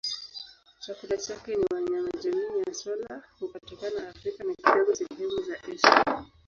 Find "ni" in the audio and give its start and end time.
1.55-1.65